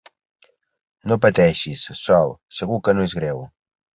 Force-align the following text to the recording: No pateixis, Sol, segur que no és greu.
No 1.11 1.17
pateixis, 1.25 1.83
Sol, 2.05 2.35
segur 2.61 2.83
que 2.87 2.97
no 2.99 3.07
és 3.11 3.17
greu. 3.21 3.45